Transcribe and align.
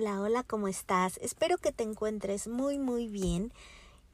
Hola, 0.00 0.22
hola, 0.22 0.42
¿cómo 0.44 0.66
estás? 0.66 1.18
Espero 1.18 1.58
que 1.58 1.72
te 1.72 1.82
encuentres 1.82 2.48
muy, 2.48 2.78
muy 2.78 3.06
bien. 3.06 3.52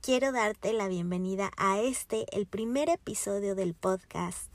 Quiero 0.01 0.33
darte 0.33 0.73
la 0.73 0.89
bienvenida 0.89 1.53
a 1.57 1.79
este, 1.79 2.27
el 2.37 2.47
primer 2.47 2.89
episodio 2.89 3.55
del 3.55 3.75
podcast 3.75 4.53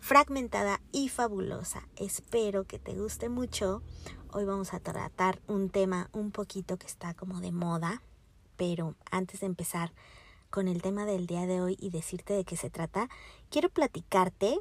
Fragmentada 0.00 0.80
y 0.90 1.10
Fabulosa. 1.10 1.86
Espero 1.94 2.64
que 2.64 2.80
te 2.80 2.92
guste 2.94 3.28
mucho. 3.28 3.82
Hoy 4.32 4.46
vamos 4.46 4.74
a 4.74 4.80
tratar 4.80 5.40
un 5.46 5.70
tema 5.70 6.10
un 6.10 6.32
poquito 6.32 6.76
que 6.76 6.88
está 6.88 7.14
como 7.14 7.40
de 7.40 7.52
moda, 7.52 8.02
pero 8.56 8.96
antes 9.12 9.38
de 9.38 9.46
empezar 9.46 9.92
con 10.50 10.66
el 10.66 10.82
tema 10.82 11.04
del 11.04 11.28
día 11.28 11.46
de 11.46 11.60
hoy 11.60 11.76
y 11.78 11.90
decirte 11.90 12.34
de 12.34 12.44
qué 12.44 12.56
se 12.56 12.68
trata, 12.68 13.08
quiero 13.48 13.68
platicarte 13.68 14.58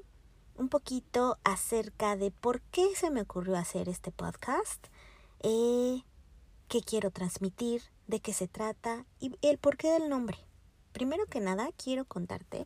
un 0.53 0.69
poquito 0.69 1.39
acerca 1.43 2.15
de 2.15 2.29
por 2.29 2.61
qué 2.61 2.95
se 2.95 3.09
me 3.09 3.21
ocurrió 3.21 3.57
hacer 3.57 3.89
este 3.89 4.11
podcast, 4.11 4.89
eh, 5.43 6.01
qué 6.67 6.81
quiero 6.81 7.11
transmitir, 7.11 7.83
de 8.07 8.19
qué 8.19 8.33
se 8.33 8.47
trata 8.47 9.05
y 9.19 9.35
el 9.41 9.57
porqué 9.57 9.91
del 9.91 10.09
nombre. 10.09 10.37
Primero 10.91 11.25
que 11.25 11.39
nada, 11.39 11.69
quiero 11.77 12.05
contarte 12.05 12.65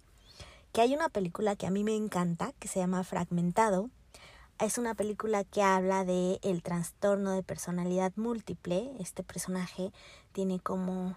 que 0.72 0.82
hay 0.82 0.94
una 0.94 1.10
película 1.10 1.56
que 1.56 1.68
a 1.68 1.72
mí 1.72 1.84
me 1.84 1.96
encanta, 1.96 2.54
que 2.60 2.68
se 2.68 2.80
llama 2.80 3.04
Fragmentado. 3.04 3.90
Es 4.60 4.78
una 4.78 4.96
película 4.96 5.44
que 5.44 5.62
habla 5.62 6.06
de 6.06 6.40
el 6.42 6.64
trastorno 6.64 7.32
de 7.32 7.44
personalidad 7.44 8.14
múltiple. 8.16 8.92
Este 9.00 9.24
personaje 9.24 9.92
tiene 10.32 10.60
como, 10.60 11.16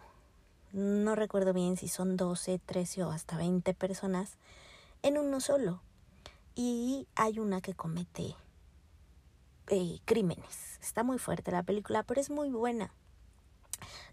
no 0.72 1.14
recuerdo 1.14 1.52
bien 1.52 1.76
si 1.76 1.88
son 1.88 2.16
12, 2.16 2.58
13 2.58 3.04
o 3.04 3.10
hasta 3.10 3.36
20 3.36 3.74
personas 3.74 4.36
en 5.02 5.18
uno 5.18 5.40
solo 5.40 5.80
y 6.54 7.06
hay 7.14 7.38
una 7.38 7.60
que 7.60 7.74
comete 7.74 8.34
eh, 9.70 10.00
crímenes. 10.04 10.78
Está 10.82 11.04
muy 11.04 11.18
fuerte 11.18 11.52
la 11.52 11.62
película, 11.62 12.02
pero 12.02 12.20
es 12.20 12.28
muy 12.28 12.50
buena. 12.50 12.92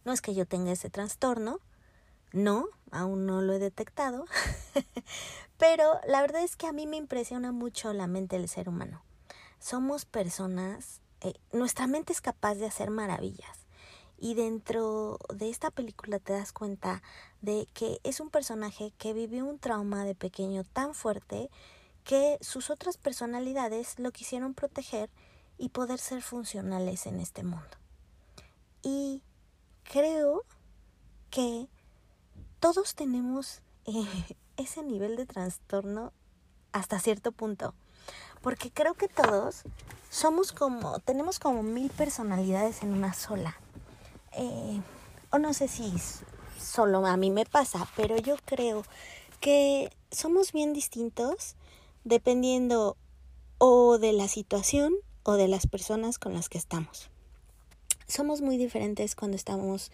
No 0.05 0.13
es 0.13 0.22
que 0.22 0.36
yo 0.36 0.45
tenga 0.45 0.72
ese 0.72 0.89
trastorno, 0.89 1.59
no, 2.31 2.67
aún 2.91 3.25
no 3.25 3.41
lo 3.41 3.53
he 3.53 3.59
detectado, 3.59 4.25
pero 5.58 6.00
la 6.08 6.22
verdad 6.22 6.44
es 6.44 6.55
que 6.55 6.67
a 6.67 6.73
mí 6.73 6.85
me 6.85 6.97
impresiona 6.97 7.52
mucho 7.52 7.91
la 7.91 8.05
mente 8.05 8.38
del 8.38 8.47
ser 8.47 8.69
humano. 8.69 9.03
Somos 9.59 10.05
personas, 10.05 11.02
eh, 11.22 11.33
nuestra 11.52 11.88
mente 11.88 12.13
es 12.13 12.22
capaz 12.22 12.55
de 12.55 12.67
hacer 12.67 12.91
maravillas. 12.91 13.66
Y 14.19 14.35
dentro 14.35 15.19
de 15.33 15.50
esta 15.50 15.72
película 15.72 16.19
te 16.19 16.33
das 16.33 16.52
cuenta 16.53 17.02
de 17.41 17.67
que 17.73 18.00
es 18.03 18.19
un 18.19 18.30
personaje 18.30 18.94
que 18.97 19.13
vivió 19.13 19.45
un 19.45 19.59
trauma 19.59 20.05
de 20.05 20.16
pequeño 20.16 20.63
tan 20.63 20.94
fuerte 20.94 21.50
que 22.03 22.38
sus 22.41 22.69
otras 22.69 22.97
personalidades 22.97 24.00
lo 24.00 24.11
quisieron 24.11 24.53
proteger 24.53 25.09
y 25.58 25.69
poder 25.69 26.00
ser 26.00 26.22
funcionales 26.22 27.05
en 27.05 27.19
este 27.19 27.44
mundo. 27.44 27.77
Y 28.83 29.22
creo 29.83 30.44
que 31.30 31.67
todos 32.59 32.95
tenemos 32.95 33.61
eh, 33.85 34.05
ese 34.58 34.83
nivel 34.83 35.16
de 35.16 35.25
trastorno 35.25 36.13
hasta 36.72 37.00
cierto 37.00 37.31
punto. 37.31 37.73
Porque 38.41 38.72
creo 38.72 38.94
que 38.94 39.08
todos 39.08 39.63
somos 40.09 40.52
como, 40.52 41.00
tenemos 41.00 41.39
como 41.39 41.63
mil 41.63 41.89
personalidades 41.89 42.83
en 42.83 42.94
una 42.94 43.13
sola. 43.13 43.58
Eh, 44.33 44.81
o 45.31 45.39
no 45.39 45.53
sé 45.53 45.67
si 45.67 45.94
solo 46.59 47.05
a 47.05 47.17
mí 47.17 47.31
me 47.31 47.45
pasa, 47.45 47.88
pero 47.95 48.17
yo 48.17 48.35
creo 48.45 48.83
que 49.39 49.91
somos 50.11 50.52
bien 50.52 50.73
distintos 50.73 51.55
dependiendo 52.03 52.95
o 53.58 53.97
de 53.97 54.13
la 54.13 54.28
situación 54.28 54.94
o 55.28 55.33
de 55.33 55.50
las 55.50 55.67
personas 55.67 56.20
con 56.20 56.33
las 56.33 56.47
que 56.47 56.58
estamos. 56.58 57.09
Somos 58.08 58.39
muy 58.39 58.56
diferentes 58.56 59.13
cuando 59.13 59.35
estamos 59.35 59.91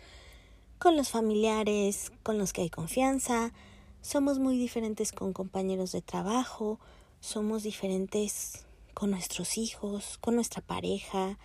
con 0.78 0.96
los 0.96 1.09
familiares, 1.09 2.12
con 2.22 2.38
los 2.38 2.53
que 2.53 2.62
hay 2.62 2.69
confianza, 2.69 3.52
somos 4.03 4.38
muy 4.38 4.59
diferentes 4.59 5.12
con 5.12 5.34
compañeros 5.34 5.91
de 5.91 6.03
trabajo, 6.03 6.80
somos 7.19 7.63
diferentes 7.63 8.63
con 8.94 9.09
nuestros 9.09 9.58
hijos, 9.58 10.19
con 10.22 10.35
nuestra 10.35 10.62
pareja, 10.62 11.40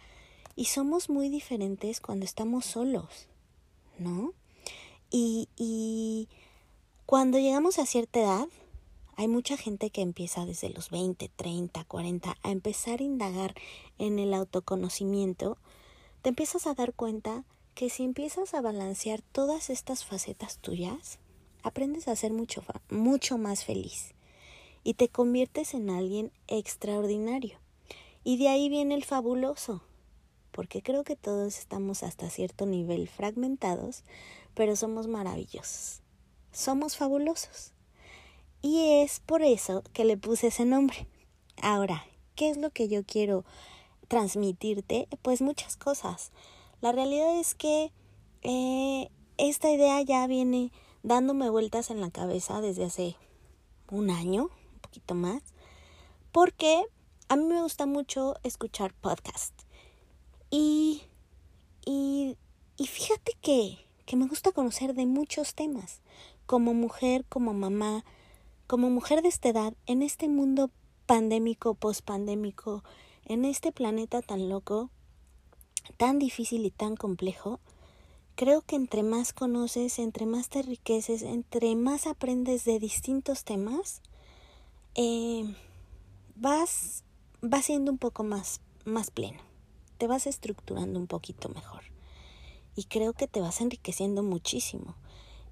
y 0.55 0.67
somos 0.67 1.09
muy 1.09 1.31
diferentes 1.31 2.01
cuando 2.01 2.27
estamos 2.27 2.67
solos, 2.67 3.27
¿no? 3.99 4.35
Y, 5.11 5.49
y 5.57 6.29
cuando 7.07 7.39
llegamos 7.39 7.79
a 7.79 7.87
cierta 7.87 8.21
edad, 8.21 8.49
hay 9.19 9.27
mucha 9.27 9.57
gente 9.57 9.91
que 9.91 10.01
empieza 10.01 10.47
desde 10.47 10.71
los 10.71 10.91
20, 10.91 11.29
30, 11.35 11.83
40 11.83 12.37
a 12.41 12.51
empezar 12.53 13.01
a 13.01 13.03
indagar 13.03 13.57
en 13.99 14.21
el 14.21 14.33
autoconocimiento. 14.33 15.59
Te 16.23 16.29
empiezas 16.29 16.69
a 16.69 16.75
dar 16.75 16.95
cuenta 16.95 17.43
que 17.75 17.91
si 17.91 18.05
empiezas 18.05 18.55
a 18.55 18.61
balancear 18.61 19.21
todas 19.33 19.71
estas 19.71 20.05
facetas 20.05 20.59
tuyas, 20.59 21.19
aprendes 21.65 22.07
a 22.07 22.15
ser 22.15 22.33
mucho, 22.33 22.63
mucho 22.91 23.39
más 23.39 23.65
feliz 23.65 24.15
y 24.85 24.95
te 24.95 25.09
conviertes 25.09 25.75
en 25.75 25.91
alguien 25.91 26.31
extraordinario. 26.47 27.59
Y 28.23 28.37
de 28.37 28.47
ahí 28.47 28.69
viene 28.69 28.95
el 28.95 29.05
fabuloso, 29.05 29.83
porque 30.53 30.81
creo 30.81 31.03
que 31.03 31.17
todos 31.17 31.59
estamos 31.59 32.05
hasta 32.05 32.31
cierto 32.31 32.67
nivel 32.67 33.09
fragmentados, 33.09 34.05
pero 34.55 34.77
somos 34.77 35.09
maravillosos. 35.09 36.03
Somos 36.53 36.97
fabulosos. 36.97 37.73
Y 38.61 39.03
es 39.03 39.21
por 39.21 39.43
eso 39.43 39.83
que 39.93 40.05
le 40.05 40.17
puse 40.17 40.49
ese 40.49 40.65
nombre. 40.65 41.07
Ahora, 41.63 42.05
¿qué 42.35 42.51
es 42.51 42.57
lo 42.57 42.71
que 42.71 42.89
yo 42.89 43.05
quiero 43.05 43.45
transmitirte? 44.09 45.09
Pues 45.23 45.43
muchas 45.43 45.77
cosas. 45.77 46.33
La 46.81 46.93
realidad 46.93 47.39
es 47.39 47.55
que 47.55 47.93
eh, 48.43 49.11
esta 49.37 49.71
idea 49.71 50.01
ya 50.03 50.27
viene 50.27 50.73
dándome 51.03 51.51
vueltas 51.51 51.91
en 51.91 52.01
la 52.01 52.11
cabeza 52.11 52.61
desde 52.61 52.85
hace 52.85 53.17
un 53.91 54.11
año, 54.11 54.45
un 54.45 54.81
poquito 54.81 55.15
más, 55.15 55.43
porque 56.33 56.85
a 57.29 57.37
mí 57.37 57.45
me 57.45 57.63
gusta 57.63 57.87
mucho 57.87 58.37
escuchar 58.43 58.93
podcast. 58.95 59.55
Y, 60.51 61.03
y, 61.85 62.37
y 62.77 62.87
fíjate 62.87 63.33
que, 63.41 63.79
que 64.07 64.17
me 64.17 64.27
gusta 64.27 64.53
conocer 64.53 64.95
de 64.95 65.07
muchos 65.07 65.55
temas, 65.55 66.01
como 66.47 66.75
mujer, 66.75 67.25
como 67.29 67.53
mamá, 67.55 68.05
como 68.69 68.91
mujer 68.91 69.23
de 69.23 69.29
esta 69.29 69.49
edad, 69.49 69.75
en 69.87 70.03
este 70.03 70.29
mundo 70.29 70.71
pandémico, 71.07 71.75
pospandémico, 71.75 72.85
en 73.25 73.47
este 73.47 73.73
planeta 73.73 74.21
tan 74.21 74.51
loco, 74.51 74.91
tan 75.97 76.19
difícil 76.19 76.67
y 76.67 76.71
tan 76.71 76.95
complejo, 76.95 77.61
creo 78.37 78.61
que 78.61 78.77
entre 78.77 79.03
más 79.03 79.33
conoces, 79.33 79.99
entre 79.99 80.27
más 80.27 80.51
te 80.51 80.61
enriqueces, 80.61 81.23
entre 81.23 81.75
más 81.77 82.07
aprendes 82.07 82.67
de 82.67 82.79
distintos 82.79 83.45
temas, 83.45 84.03
eh, 84.95 85.45
vas, 86.37 87.05
vas 87.41 87.65
siendo 87.65 87.91
un 87.91 87.97
poco 87.97 88.23
más, 88.23 88.61
más 88.85 89.11
pleno, 89.11 89.41
te 89.97 90.07
vas 90.07 90.27
estructurando 90.27 91.01
un 91.01 91.07
poquito 91.07 91.49
mejor. 91.49 91.85
Y 92.77 92.85
creo 92.85 93.15
que 93.15 93.29
te 93.29 93.41
vas 93.41 93.63
enriqueciendo 93.63 94.23
muchísimo. 94.23 94.95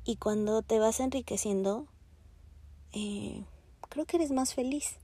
Y 0.04 0.16
cuando 0.16 0.60
te 0.60 0.78
vas 0.78 1.00
enriqueciendo, 1.00 1.86
eh, 2.98 3.44
creo 3.90 4.06
que 4.06 4.16
eres 4.16 4.30
más 4.30 4.54
feliz. 4.54 4.96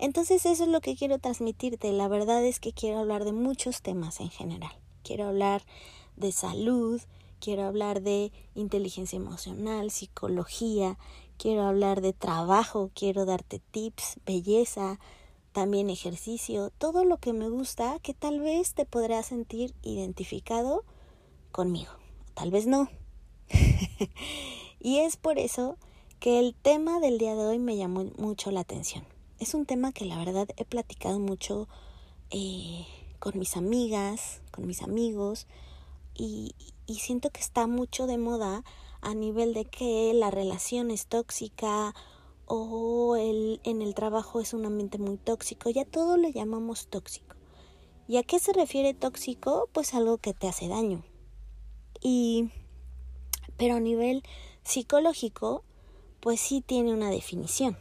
Entonces 0.00 0.44
eso 0.46 0.64
es 0.64 0.68
lo 0.68 0.80
que 0.80 0.96
quiero 0.96 1.20
transmitirte. 1.20 1.92
La 1.92 2.08
verdad 2.08 2.44
es 2.44 2.58
que 2.58 2.72
quiero 2.72 2.98
hablar 2.98 3.24
de 3.24 3.32
muchos 3.32 3.82
temas 3.82 4.18
en 4.18 4.30
general. 4.30 4.72
Quiero 5.04 5.28
hablar 5.28 5.62
de 6.16 6.32
salud, 6.32 7.00
quiero 7.40 7.62
hablar 7.62 8.02
de 8.02 8.32
inteligencia 8.56 9.16
emocional, 9.16 9.92
psicología, 9.92 10.98
quiero 11.36 11.62
hablar 11.62 12.00
de 12.00 12.12
trabajo, 12.12 12.90
quiero 12.94 13.26
darte 13.26 13.60
tips, 13.70 14.18
belleza, 14.26 14.98
también 15.52 15.90
ejercicio, 15.90 16.70
todo 16.78 17.04
lo 17.04 17.18
que 17.18 17.32
me 17.32 17.48
gusta 17.48 18.00
que 18.00 18.12
tal 18.12 18.40
vez 18.40 18.74
te 18.74 18.86
podrás 18.86 19.26
sentir 19.26 19.72
identificado 19.82 20.84
conmigo, 21.52 21.92
tal 22.34 22.50
vez 22.50 22.66
no. 22.66 22.88
y 24.80 24.98
es 24.98 25.16
por 25.16 25.38
eso 25.38 25.78
que 26.20 26.38
el 26.40 26.54
tema 26.54 27.00
del 27.00 27.18
día 27.18 27.34
de 27.34 27.46
hoy 27.46 27.58
me 27.58 27.76
llamó 27.76 28.04
mucho 28.16 28.50
la 28.50 28.60
atención. 28.60 29.04
Es 29.38 29.54
un 29.54 29.66
tema 29.66 29.92
que 29.92 30.04
la 30.04 30.18
verdad 30.18 30.48
he 30.56 30.64
platicado 30.64 31.18
mucho 31.18 31.68
eh, 32.30 32.86
con 33.18 33.38
mis 33.38 33.56
amigas, 33.56 34.40
con 34.50 34.66
mis 34.66 34.82
amigos, 34.82 35.46
y, 36.14 36.54
y 36.86 36.96
siento 36.96 37.30
que 37.30 37.40
está 37.40 37.66
mucho 37.66 38.06
de 38.06 38.18
moda 38.18 38.64
a 39.00 39.14
nivel 39.14 39.54
de 39.54 39.64
que 39.64 40.12
la 40.12 40.30
relación 40.30 40.90
es 40.90 41.06
tóxica 41.06 41.94
o 42.46 43.16
el, 43.16 43.60
en 43.62 43.82
el 43.82 43.94
trabajo 43.94 44.40
es 44.40 44.54
un 44.54 44.66
ambiente 44.66 44.98
muy 44.98 45.18
tóxico, 45.18 45.70
ya 45.70 45.84
todo 45.84 46.16
lo 46.16 46.28
llamamos 46.28 46.88
tóxico. 46.88 47.36
¿Y 48.08 48.16
a 48.16 48.22
qué 48.22 48.38
se 48.38 48.54
refiere 48.54 48.94
tóxico? 48.94 49.68
Pues 49.72 49.94
algo 49.94 50.16
que 50.16 50.32
te 50.32 50.48
hace 50.48 50.66
daño. 50.66 51.04
Y 52.00 52.50
pero 53.58 53.74
a 53.74 53.80
nivel 53.80 54.22
psicológico 54.62 55.62
pues 56.20 56.40
sí 56.40 56.62
tiene 56.64 56.92
una 56.92 57.10
definición 57.10 57.76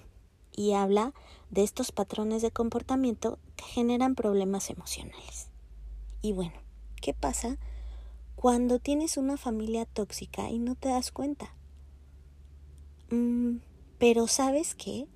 y 0.55 0.73
habla 0.73 1.13
de 1.49 1.63
estos 1.63 1.91
patrones 1.91 2.41
de 2.41 2.51
comportamiento 2.51 3.39
que 3.55 3.65
generan 3.65 4.15
problemas 4.15 4.69
emocionales. 4.69 5.47
Y 6.21 6.33
bueno, 6.33 6.67
¿Qué 7.01 7.13
pasa 7.13 7.57
cuando 8.35 8.79
tienes 8.79 9.17
una 9.17 9.37
familia 9.37 9.85
tóxica 9.85 10.49
y 10.49 10.59
no 10.59 10.75
te 10.75 10.89
das 10.89 11.11
cuenta? 11.11 11.53
Mm, 13.09 13.57
pero 13.99 14.27
sabes 14.27 14.75
qué? 14.75 15.07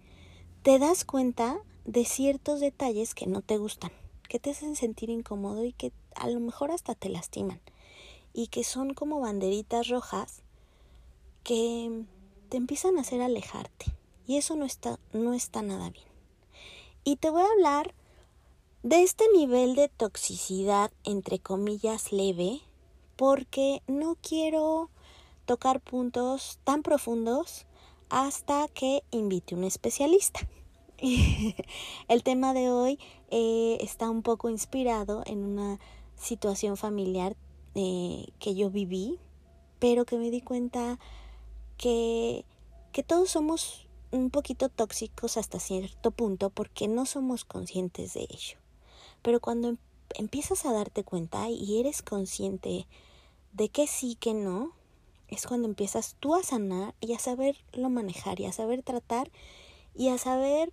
Te 0.64 0.80
das 0.80 1.04
cuenta 1.04 1.60
de 1.86 2.06
ciertos 2.06 2.60
detalles 2.60 3.16
que 3.16 3.28
no 3.28 3.42
te 3.42 3.58
gustan, 3.58 3.92
que 4.30 4.40
te 4.40 4.52
hacen 4.52 4.76
sentir 4.76 5.10
incómodo 5.10 5.66
y 5.66 5.74
que 5.74 5.92
a 6.16 6.30
lo 6.30 6.40
mejor 6.40 6.72
hasta 6.72 6.94
te 6.94 7.10
lastiman 7.10 7.60
y 8.34 8.48
que 8.48 8.64
son 8.64 8.94
como 8.94 9.20
banderitas 9.20 9.88
rojas 9.88 10.44
que 11.44 12.06
te 12.52 12.58
empiezan 12.58 12.98
a 12.98 13.02
hacer 13.02 13.22
alejarte 13.22 13.86
y 14.28 14.36
eso 14.36 14.58
no 14.58 14.66
está 14.66 15.00
no 15.14 15.34
está 15.34 15.62
nada 15.62 15.90
bien. 15.90 16.06
Y 17.06 17.16
te 17.16 17.30
voy 17.30 17.44
a 17.44 17.50
hablar 17.50 17.96
de 18.84 19.04
este 19.04 19.24
nivel 19.34 19.74
de 19.74 19.88
toxicidad 19.88 20.92
entre 21.06 21.40
comillas 21.40 22.12
leve 22.12 22.60
porque 23.16 23.82
no 23.88 24.18
quiero 24.22 24.90
tocar 25.46 25.80
puntos 25.80 26.60
tan 26.66 26.84
profundos 26.84 27.68
hasta 28.10 28.68
que 28.68 29.02
invite 29.12 29.56
un 29.56 29.64
especialista. 29.64 30.42
El 32.10 32.24
tema 32.24 32.54
de 32.54 32.70
hoy 32.70 33.00
eh, 33.30 33.78
está 33.80 34.10
un 34.10 34.24
poco 34.24 34.50
inspirado 34.50 35.24
en 35.26 35.46
una 35.46 35.80
situación 36.18 36.76
familiar 36.76 37.38
eh, 37.76 38.26
que 38.40 38.56
yo 38.56 38.70
viví, 38.70 39.20
pero 39.80 40.04
que 40.04 40.18
me 40.18 40.30
di 40.32 40.42
cuenta 40.42 41.00
que, 41.82 42.46
todos 43.08 43.32
somos 43.32 43.88
un 44.12 44.30
poquito 44.30 44.70
tóxicos 44.70 45.36
hasta 45.38 45.60
cierto 45.60 46.12
punto 46.12 46.52
porque 46.52 46.88
no 46.88 47.06
somos 47.06 47.44
conscientes 47.44 48.14
de 48.14 48.28
ello. 48.30 48.58
Pero 49.24 49.40
cuando 49.40 49.70
em, 49.70 49.78
empiezas 50.16 50.66
a 50.66 50.74
darte 50.74 51.04
cuenta 51.04 51.50
y 51.50 51.80
eres 51.80 52.04
consciente 52.04 52.88
de 53.54 53.70
que 53.70 53.88
sí, 53.88 54.16
que 54.16 54.34
no, 54.34 54.74
es 55.28 55.48
cuando 55.48 55.68
empiezas 55.68 56.16
tú 56.20 56.36
a 56.36 56.44
sanar 56.44 56.94
y 57.02 57.14
a 57.14 57.20
saberlo 57.20 57.90
manejar 57.90 58.40
y 58.40 58.46
a 58.46 58.52
saber 58.52 58.84
tratar 58.84 59.32
y 59.96 60.10
a 60.10 60.18
saber 60.18 60.72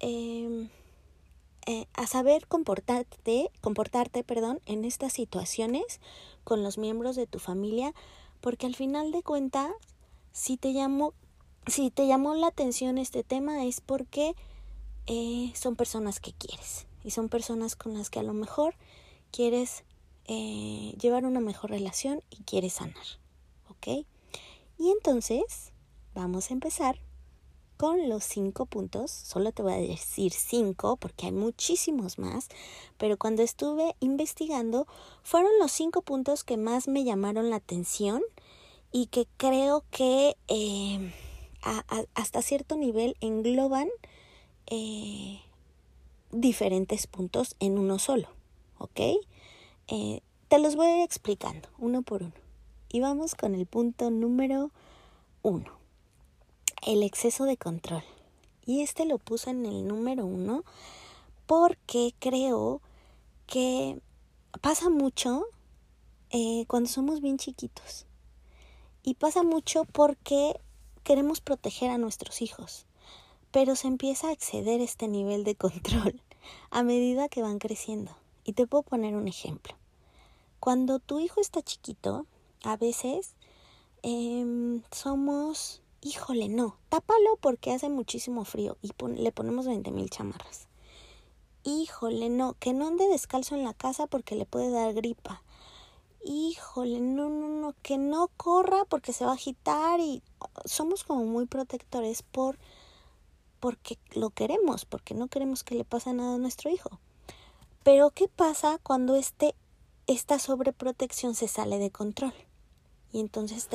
em, 0.00 0.70
eh, 1.66 1.86
a 1.94 2.06
saber 2.06 2.46
comportarte 2.46 3.50
comportarte 3.60 4.22
perdón 4.22 4.60
en 4.66 4.84
estas 4.84 5.12
situaciones 5.12 6.00
con 6.44 6.62
los 6.62 6.78
miembros 6.78 7.16
de 7.16 7.26
tu 7.26 7.40
familia 7.40 7.92
porque 8.40 8.66
al 8.66 8.76
final 8.76 9.10
de 9.10 9.22
cuentas 9.22 9.72
si 10.36 10.58
te 10.58 10.74
llamó 10.74 11.14
si 11.66 11.90
te 11.90 12.06
llamó 12.06 12.34
la 12.34 12.48
atención 12.48 12.98
este 12.98 13.24
tema 13.24 13.64
es 13.64 13.80
porque 13.80 14.36
eh, 15.06 15.50
son 15.56 15.74
personas 15.74 16.20
que 16.20 16.32
quieres 16.32 16.86
y 17.02 17.10
son 17.10 17.28
personas 17.28 17.74
con 17.74 17.94
las 17.94 18.10
que 18.10 18.20
a 18.20 18.22
lo 18.22 18.34
mejor 18.34 18.74
quieres 19.32 19.82
eh, 20.26 20.94
llevar 21.00 21.24
una 21.24 21.40
mejor 21.40 21.70
relación 21.70 22.22
y 22.30 22.42
quieres 22.44 22.74
sanar. 22.74 23.04
Y 24.78 24.90
entonces 24.90 25.72
vamos 26.14 26.50
a 26.50 26.54
empezar 26.54 26.98
con 27.76 28.08
los 28.08 28.24
cinco 28.24 28.66
puntos. 28.66 29.10
Solo 29.10 29.52
te 29.52 29.62
voy 29.62 29.74
a 29.74 29.76
decir 29.76 30.32
cinco 30.32 30.96
porque 30.96 31.26
hay 31.26 31.32
muchísimos 31.32 32.18
más, 32.18 32.48
pero 32.98 33.16
cuando 33.16 33.42
estuve 33.42 33.94
investigando 34.00 34.86
fueron 35.22 35.52
los 35.60 35.72
cinco 35.72 36.02
puntos 36.02 36.42
que 36.42 36.56
más 36.56 36.88
me 36.88 37.04
llamaron 37.04 37.50
la 37.50 37.56
atención 37.56 38.22
y 38.96 39.08
que 39.08 39.28
creo 39.36 39.84
que 39.90 40.38
eh, 40.48 41.12
hasta 42.14 42.40
cierto 42.40 42.76
nivel 42.76 43.14
engloban 43.20 43.90
eh, 44.68 45.42
diferentes 46.32 47.06
puntos 47.06 47.56
en 47.60 47.76
uno 47.76 47.98
solo, 47.98 48.28
¿ok? 48.78 49.00
Eh, 49.88 50.22
te 50.48 50.58
los 50.58 50.76
voy 50.76 50.86
a 50.86 50.96
ir 50.96 51.02
explicando 51.02 51.68
uno 51.76 52.00
por 52.00 52.22
uno. 52.22 52.32
Y 52.88 53.00
vamos 53.00 53.34
con 53.34 53.54
el 53.54 53.66
punto 53.66 54.10
número 54.10 54.70
uno. 55.42 55.78
El 56.80 57.02
exceso 57.02 57.44
de 57.44 57.58
control. 57.58 58.02
Y 58.64 58.80
este 58.80 59.04
lo 59.04 59.18
puse 59.18 59.50
en 59.50 59.66
el 59.66 59.86
número 59.86 60.24
uno 60.24 60.64
porque 61.44 62.14
creo 62.18 62.80
que 63.46 64.00
pasa 64.62 64.88
mucho 64.88 65.44
cuando 66.66 66.88
somos 66.88 67.20
bien 67.20 67.36
chiquitos. 67.36 68.06
Y 69.06 69.14
pasa 69.14 69.44
mucho 69.44 69.84
porque 69.84 70.60
queremos 71.04 71.40
proteger 71.40 71.90
a 71.90 71.96
nuestros 71.96 72.42
hijos. 72.42 72.86
Pero 73.52 73.76
se 73.76 73.86
empieza 73.86 74.26
a 74.26 74.32
exceder 74.32 74.80
este 74.80 75.06
nivel 75.06 75.44
de 75.44 75.54
control 75.54 76.20
a 76.72 76.82
medida 76.82 77.28
que 77.28 77.40
van 77.40 77.60
creciendo. 77.60 78.10
Y 78.42 78.54
te 78.54 78.66
puedo 78.66 78.82
poner 78.82 79.14
un 79.14 79.28
ejemplo. 79.28 79.76
Cuando 80.58 80.98
tu 80.98 81.20
hijo 81.20 81.40
está 81.40 81.62
chiquito, 81.62 82.26
a 82.64 82.76
veces 82.76 83.36
em, 84.02 84.82
somos, 84.90 85.82
híjole, 86.00 86.48
no, 86.48 86.76
tápalo 86.88 87.36
porque 87.40 87.70
hace 87.70 87.88
muchísimo 87.88 88.44
frío 88.44 88.76
y 88.82 88.90
le 89.14 89.30
ponemos 89.30 89.68
20 89.68 89.88
mil 89.92 90.10
chamarras. 90.10 90.66
Híjole, 91.62 92.28
no, 92.28 92.54
que 92.54 92.72
no 92.72 92.88
ande 92.88 93.06
descalzo 93.06 93.54
en 93.54 93.62
la 93.62 93.72
casa 93.72 94.08
porque 94.08 94.34
le 94.34 94.46
puede 94.46 94.72
dar 94.72 94.94
gripa. 94.94 95.44
Híjole, 96.28 97.00
no, 97.00 97.28
no, 97.28 97.48
no, 97.48 97.74
que 97.82 97.98
no 97.98 98.28
corra 98.36 98.84
porque 98.84 99.12
se 99.12 99.24
va 99.24 99.30
a 99.30 99.34
agitar 99.34 100.00
y 100.00 100.22
somos 100.64 101.04
como 101.04 101.24
muy 101.24 101.46
protectores 101.46 102.22
por 102.22 102.58
porque 103.60 103.98
lo 104.12 104.30
queremos, 104.30 104.84
porque 104.84 105.14
no 105.14 105.28
queremos 105.28 105.64
que 105.64 105.76
le 105.76 105.84
pase 105.84 106.12
nada 106.12 106.34
a 106.34 106.38
nuestro 106.38 106.70
hijo. 106.70 107.00
Pero 107.84 108.10
¿qué 108.10 108.28
pasa 108.28 108.78
cuando 108.82 109.14
este, 109.14 109.54
esta 110.06 110.38
sobreprotección 110.38 111.34
se 111.34 111.48
sale 111.48 111.78
de 111.78 111.90
control? 111.90 112.34
y 113.16 113.20
entonces 113.20 113.68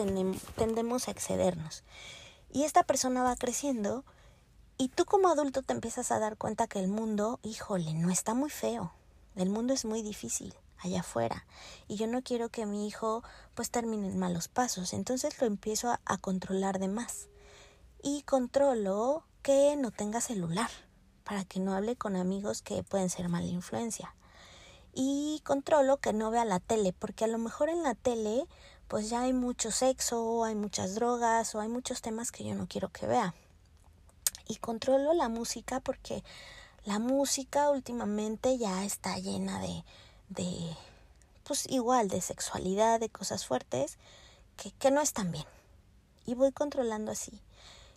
tendemos 0.55 1.07
a 1.07 1.11
excedernos. 1.11 1.83
Y 2.51 2.63
esta 2.63 2.83
persona 2.83 3.23
va 3.23 3.35
creciendo 3.35 4.03
y 4.77 4.89
tú 4.89 5.05
como 5.05 5.29
adulto 5.29 5.63
te 5.63 5.73
empiezas 5.73 6.11
a 6.11 6.19
dar 6.19 6.37
cuenta 6.37 6.67
que 6.67 6.79
el 6.79 6.87
mundo, 6.87 7.39
híjole, 7.41 7.95
no 7.95 8.11
está 8.11 8.35
muy 8.35 8.51
feo. 8.51 8.93
El 9.35 9.49
mundo 9.49 9.73
es 9.73 9.83
muy 9.83 10.03
difícil 10.03 10.53
allá 10.83 11.01
afuera 11.01 11.45
y 11.87 11.95
yo 11.95 12.07
no 12.07 12.21
quiero 12.21 12.49
que 12.49 12.65
mi 12.65 12.87
hijo 12.87 13.23
pues 13.53 13.69
termine 13.69 14.07
en 14.07 14.17
malos 14.17 14.47
pasos. 14.47 14.93
Entonces 14.93 15.39
lo 15.41 15.47
empiezo 15.47 15.89
a, 16.05 16.17
controlar 16.17 16.79
de 16.79 16.87
más. 16.87 17.27
Y 18.01 18.23
controlo 18.23 19.25
que 19.43 19.75
no 19.75 19.91
tenga 19.91 20.21
celular 20.21 20.69
para 21.23 21.45
que 21.45 21.59
no 21.59 21.73
hable 21.73 21.95
con 21.95 22.15
amigos 22.15 22.61
que 22.61 22.83
pueden 22.83 23.09
ser 23.09 23.29
mala 23.29 23.47
influencia. 23.47 24.15
Y 24.93 25.41
controlo 25.45 25.97
que 25.97 26.13
no 26.13 26.31
vea 26.31 26.45
la 26.45 26.59
tele, 26.59 26.93
porque 26.93 27.25
a 27.25 27.27
lo 27.27 27.37
mejor 27.37 27.69
en 27.69 27.83
la 27.83 27.95
tele 27.95 28.45
pues 28.87 29.09
ya 29.09 29.21
hay 29.21 29.33
mucho 29.33 29.71
sexo, 29.71 30.43
hay 30.43 30.55
muchas 30.55 30.95
drogas 30.95 31.55
o 31.55 31.61
hay 31.61 31.69
muchos 31.69 32.01
temas 32.01 32.31
que 32.31 32.43
yo 32.43 32.55
no 32.55 32.67
quiero 32.67 32.89
que 32.89 33.07
vea. 33.07 33.33
Y 34.47 34.57
controlo 34.57 35.13
la 35.13 35.29
música 35.29 35.79
porque 35.79 36.23
la 36.83 36.99
música 36.99 37.69
últimamente 37.69 38.57
ya 38.57 38.83
está 38.83 39.17
llena 39.17 39.59
de, 39.59 39.85
de 40.31 40.75
pues 41.43 41.69
igual, 41.69 42.07
de 42.07 42.21
sexualidad, 42.21 42.99
de 42.99 43.09
cosas 43.09 43.45
fuertes 43.45 43.97
que, 44.57 44.71
que 44.71 44.91
no 44.91 45.01
están 45.01 45.31
bien. 45.31 45.45
Y 46.25 46.33
voy 46.35 46.51
controlando 46.51 47.11
así. 47.11 47.41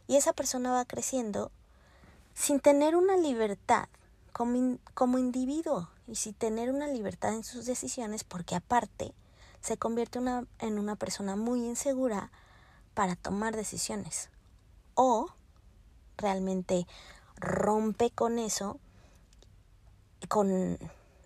Y 0.08 0.16
esa 0.16 0.32
persona 0.32 0.72
va 0.72 0.84
creciendo 0.84 1.50
sin 2.34 2.60
tener 2.60 2.96
una 2.96 3.16
libertad 3.16 3.88
como, 4.32 4.78
como 4.94 5.18
individuo 5.18 5.88
y 6.08 6.16
sin 6.16 6.34
tener 6.34 6.70
una 6.70 6.88
libertad 6.88 7.32
en 7.34 7.44
sus 7.44 7.66
decisiones 7.66 8.24
porque 8.24 8.56
aparte 8.56 9.14
se 9.60 9.76
convierte 9.76 10.18
una, 10.18 10.44
en 10.58 10.78
una 10.78 10.96
persona 10.96 11.36
muy 11.36 11.64
insegura 11.64 12.30
para 12.94 13.16
tomar 13.16 13.56
decisiones. 13.56 14.30
O 14.94 15.28
realmente 16.16 16.86
rompe 17.36 18.10
con 18.10 18.38
eso, 18.38 18.78
con, 20.28 20.78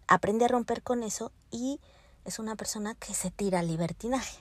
aprende 0.08 0.46
a 0.46 0.48
romper 0.48 0.82
con 0.82 1.02
eso 1.02 1.32
y 1.50 1.80
es 2.24 2.38
una 2.38 2.56
persona 2.56 2.94
que 2.94 3.14
se 3.14 3.30
tira 3.30 3.60
al 3.60 3.68
libertinaje. 3.68 4.38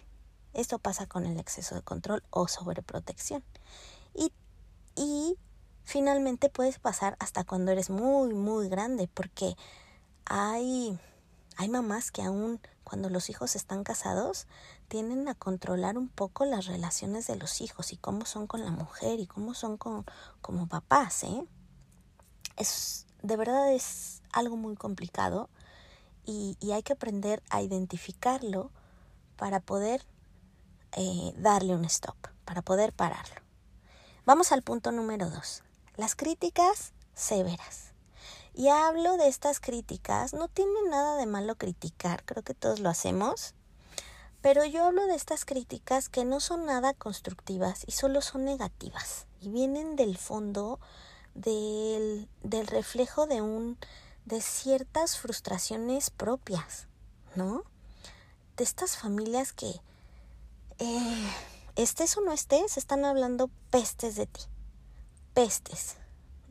Esto 0.53 0.79
pasa 0.79 1.05
con 1.05 1.25
el 1.25 1.39
exceso 1.39 1.75
de 1.75 1.81
control 1.81 2.23
o 2.31 2.47
sobreprotección. 2.47 3.43
Y, 4.15 4.33
y 4.95 5.37
finalmente 5.83 6.49
puedes 6.49 6.79
pasar 6.79 7.15
hasta 7.19 7.43
cuando 7.43 7.71
eres 7.71 7.89
muy, 7.89 8.33
muy 8.33 8.67
grande, 8.67 9.07
porque 9.13 9.55
hay, 10.25 10.99
hay 11.57 11.69
mamás 11.69 12.11
que 12.11 12.23
aún 12.23 12.59
cuando 12.83 13.09
los 13.09 13.29
hijos 13.29 13.55
están 13.55 13.83
casados, 13.83 14.47
tienden 14.87 15.27
a 15.27 15.35
controlar 15.35 15.97
un 15.97 16.07
poco 16.07 16.45
las 16.45 16.65
relaciones 16.65 17.27
de 17.27 17.35
los 17.35 17.59
hijos 17.59 17.91
y 17.91 17.97
cómo 17.97 18.25
son 18.25 18.47
con 18.47 18.63
la 18.63 18.71
mujer 18.71 19.19
y 19.19 19.27
cómo 19.27 19.53
son 19.53 19.77
con, 19.77 20.05
como 20.41 20.67
papás, 20.67 21.23
¿eh? 21.23 21.43
Es, 22.55 23.05
de 23.21 23.35
verdad 23.35 23.73
es 23.73 24.21
algo 24.31 24.55
muy 24.55 24.75
complicado 24.75 25.49
y, 26.27 26.57
hay 26.71 26.83
que 26.83 26.93
aprender 26.93 27.41
a 27.49 27.61
identificarlo 27.61 28.69
para 29.37 29.59
poder 29.61 30.05
eh, 30.91 31.33
darle 31.37 31.73
un 31.73 31.85
stop, 31.85 32.17
para 32.45 32.61
poder 32.61 32.93
pararlo. 32.93 33.41
Vamos 34.25 34.51
al 34.51 34.61
punto 34.61 34.91
número 34.91 35.29
dos, 35.29 35.63
las 35.95 36.15
críticas 36.15 36.93
severas. 37.15 37.93
Y 38.53 38.67
hablo 38.69 39.17
de 39.17 39.27
estas 39.27 39.59
críticas, 39.59 40.33
no 40.33 40.47
tiene 40.47 40.89
nada 40.89 41.15
de 41.15 41.27
malo 41.27 41.55
criticar, 41.55 42.25
creo 42.25 42.43
que 42.43 42.53
todos 42.53 42.79
lo 42.79 42.89
hacemos, 42.89 43.53
pero 44.41 44.65
yo 44.65 44.85
hablo 44.85 45.07
de 45.07 45.15
estas 45.15 45.45
críticas 45.45 46.09
que 46.09 46.25
no 46.25 46.39
son 46.39 46.65
nada 46.65 46.93
constructivas 46.93 47.83
y 47.87 47.91
solo 47.91 48.21
son 48.21 48.45
negativas 48.45 49.27
y 49.39 49.49
vienen 49.49 49.95
del 49.95 50.17
fondo 50.17 50.79
del, 51.35 52.27
del 52.43 52.67
reflejo 52.67 53.27
de 53.27 53.41
un 53.41 53.77
de 54.27 54.41
ciertas 54.41 55.17
frustraciones 55.17 56.09
propias, 56.09 56.87
¿no? 57.35 57.63
De 58.57 58.65
estas 58.65 58.97
familias 58.97 59.53
que 59.53 59.79
eh, 60.79 61.33
estés 61.77 62.17
o 62.17 62.21
no 62.21 62.33
estés, 62.33 62.75
están 62.75 63.05
hablando 63.05 63.49
pestes 63.71 64.15
de 64.17 64.27
ti. 64.27 64.41
Pestes. 65.33 65.95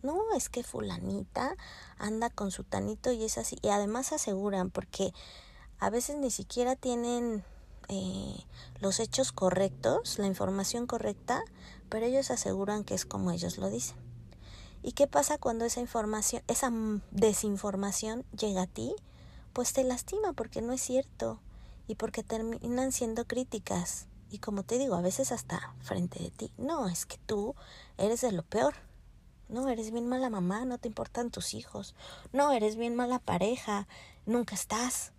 No, 0.03 0.23
es 0.35 0.49
que 0.49 0.63
fulanita 0.63 1.55
anda 1.99 2.31
con 2.31 2.51
su 2.51 2.65
tanito 2.65 3.13
y 3.13 3.25
es 3.25 3.37
así. 3.37 3.59
Y 3.61 3.69
además 3.69 4.13
aseguran, 4.13 4.71
porque 4.71 5.13
a 5.79 5.91
veces 5.91 6.17
ni 6.17 6.31
siquiera 6.31 6.77
tienen 6.77 7.45
eh, 7.89 8.37
los 8.81 9.01
hechos 9.01 9.33
correctos, 9.33 10.19
la 10.19 10.27
información 10.27 10.87
correcta, 10.87 11.43
pero 11.91 12.07
ellos 12.07 12.31
aseguran 12.31 12.85
que 12.85 12.95
es 12.95 13.05
como 13.05 13.33
ellos 13.33 13.59
lo 13.59 13.69
dicen. 13.69 14.06
¿Y 14.83 14.93
qué 14.93 15.07
pasa 15.07 15.39
cuando 15.39 15.65
esa 15.65 15.81
información, 15.81 16.43
esa 16.47 16.71
desinformación 17.11 18.25
llega 18.37 18.63
a 18.63 18.67
ti? 18.67 18.95
Pues 19.53 19.73
te 19.73 19.85
lastima 19.85 20.33
porque 20.33 20.63
no 20.63 20.73
es 20.73 20.81
cierto 20.81 21.41
y 21.89 21.95
porque 21.95 22.23
terminan 22.23 22.93
siendo 22.93 23.25
críticas. 23.27 24.07
Y 24.31 24.39
como 24.39 24.63
te 24.65 24.79
digo, 24.79 24.95
a 24.97 25.01
veces 25.01 25.33
hasta 25.33 25.75
frente 25.81 26.19
de 26.23 26.31
ti. 26.31 26.53
No, 26.59 26.89
es 26.89 27.07
que 27.07 27.19
tú 27.19 27.55
eres 27.97 28.21
de 28.21 28.33
lo 28.33 28.43
peor. 28.43 28.75
No, 29.49 29.69
eres 29.69 29.93
bien 29.93 30.09
mala 30.09 30.29
mamá, 30.29 30.65
no 30.65 30.79
te 30.79 30.89
importan 30.89 31.31
tus 31.31 31.55
hijos. 31.55 31.95
No, 32.33 32.51
eres 32.53 32.77
bien 32.77 32.97
mala 32.97 33.21
pareja, 33.21 33.87
nunca 34.25 34.57
estás. 34.57 35.13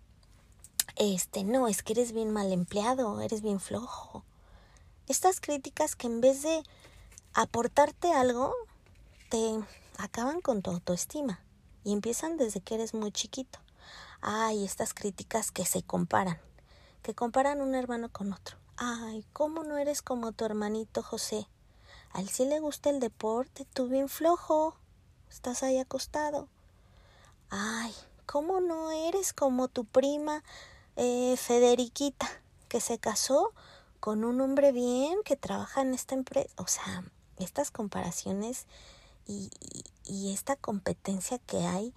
Este, 0.96 1.44
no, 1.44 1.68
es 1.68 1.82
que 1.82 1.94
eres 1.94 2.12
bien 2.12 2.30
mal 2.30 2.52
empleado, 2.52 3.20
eres 3.20 3.40
bien 3.40 3.60
flojo. 3.60 4.24
Estas 5.06 5.40
críticas 5.40 5.96
que 5.96 6.06
en 6.06 6.20
vez 6.20 6.42
de 6.42 6.62
aportarte 7.32 8.12
algo, 8.12 8.52
te 9.28 9.60
acaban 9.98 10.40
con 10.40 10.62
tu 10.62 10.70
autoestima 10.70 11.40
y 11.84 11.92
empiezan 11.92 12.36
desde 12.36 12.60
que 12.60 12.74
eres 12.74 12.94
muy 12.94 13.12
chiquito. 13.12 13.58
Ay, 14.20 14.64
estas 14.64 14.94
críticas 14.94 15.50
que 15.50 15.64
se 15.64 15.82
comparan, 15.82 16.38
que 17.02 17.14
comparan 17.14 17.60
un 17.60 17.74
hermano 17.74 18.08
con 18.10 18.32
otro. 18.32 18.56
Ay, 18.76 19.24
¿cómo 19.32 19.64
no 19.64 19.76
eres 19.76 20.02
como 20.02 20.32
tu 20.32 20.44
hermanito 20.44 21.02
José? 21.02 21.46
A 22.12 22.20
él 22.20 22.28
sí 22.28 22.46
le 22.46 22.60
gusta 22.60 22.90
el 22.90 23.00
deporte, 23.00 23.66
tú 23.72 23.88
bien 23.88 24.08
flojo, 24.08 24.76
estás 25.30 25.62
ahí 25.62 25.78
acostado. 25.78 26.48
Ay, 27.50 27.94
¿cómo 28.26 28.60
no 28.60 28.90
eres 28.90 29.32
como 29.32 29.68
tu 29.68 29.84
prima 29.84 30.42
eh, 30.96 31.36
Federiquita, 31.36 32.28
que 32.68 32.80
se 32.80 32.98
casó 32.98 33.52
con 34.00 34.24
un 34.24 34.40
hombre 34.40 34.72
bien 34.72 35.22
que 35.24 35.36
trabaja 35.36 35.82
en 35.82 35.94
esta 35.94 36.14
empresa? 36.14 36.50
O 36.56 36.66
sea, 36.66 37.04
estas 37.38 37.70
comparaciones 37.70 38.66
y, 39.28 39.50
esta 40.32 40.56
competencia 40.56 41.38
que 41.38 41.58
hay 41.66 41.94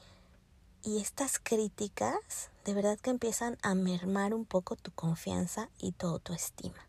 y 0.83 0.99
estas 0.99 1.39
críticas 1.39 2.49
de 2.65 2.73
verdad 2.73 2.99
que 2.99 3.09
empiezan 3.09 3.57
a 3.61 3.73
mermar 3.73 4.33
un 4.33 4.45
poco 4.45 4.75
tu 4.75 4.91
confianza 4.91 5.69
y 5.79 5.93
tu 5.93 6.07
autoestima. 6.07 6.87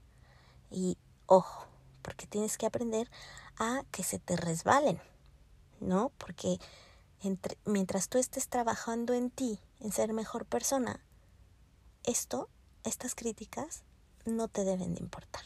Y 0.70 0.98
ojo, 1.26 1.66
porque 2.02 2.26
tienes 2.26 2.58
que 2.58 2.66
aprender 2.66 3.10
a 3.56 3.84
que 3.90 4.02
se 4.02 4.18
te 4.18 4.36
resbalen, 4.36 5.00
¿no? 5.80 6.10
Porque 6.18 6.58
mientras 7.64 8.08
tú 8.08 8.18
estés 8.18 8.48
trabajando 8.48 9.14
en 9.14 9.30
ti, 9.30 9.60
en 9.80 9.92
ser 9.92 10.12
mejor 10.12 10.44
persona, 10.44 11.00
esto, 12.04 12.48
estas 12.84 13.14
críticas, 13.14 13.82
no 14.24 14.48
te 14.48 14.64
deben 14.64 14.94
de 14.94 15.00
importar. 15.00 15.44